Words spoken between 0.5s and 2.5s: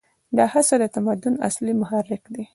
هڅه د تمدن اصلي محرک دی.